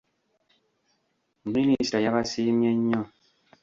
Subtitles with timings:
[1.51, 3.01] Minisita yabasiimye nnyo.